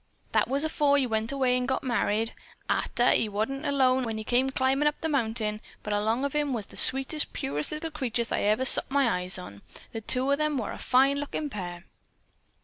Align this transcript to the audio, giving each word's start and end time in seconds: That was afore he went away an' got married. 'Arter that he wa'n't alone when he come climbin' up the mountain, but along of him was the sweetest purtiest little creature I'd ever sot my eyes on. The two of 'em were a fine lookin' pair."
That 0.31 0.47
was 0.47 0.63
afore 0.63 0.97
he 0.97 1.05
went 1.05 1.31
away 1.31 1.55
an' 1.55 1.67
got 1.67 1.83
married. 1.83 2.33
'Arter 2.67 2.89
that 2.95 3.17
he 3.17 3.29
wa'n't 3.29 3.67
alone 3.67 4.03
when 4.03 4.17
he 4.17 4.23
come 4.23 4.49
climbin' 4.49 4.87
up 4.87 4.99
the 5.01 5.07
mountain, 5.07 5.61
but 5.83 5.93
along 5.93 6.25
of 6.25 6.33
him 6.33 6.53
was 6.53 6.65
the 6.65 6.75
sweetest 6.75 7.33
purtiest 7.33 7.71
little 7.71 7.91
creature 7.91 8.23
I'd 8.31 8.41
ever 8.45 8.65
sot 8.65 8.89
my 8.89 9.07
eyes 9.19 9.37
on. 9.37 9.61
The 9.91 10.01
two 10.01 10.31
of 10.31 10.39
'em 10.41 10.57
were 10.57 10.71
a 10.71 10.79
fine 10.79 11.19
lookin' 11.19 11.51
pair." 11.51 11.83